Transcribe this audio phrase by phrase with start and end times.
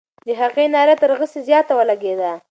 [0.25, 2.31] د هغې ناره تر غسي زیاته ولګېده.